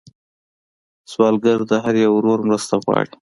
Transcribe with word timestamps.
سوالګر 1.11 1.59
د 1.71 1.73
هر 1.83 1.95
یو 2.03 2.11
ورور 2.15 2.39
مرسته 2.47 2.73
غواړي 2.83 3.13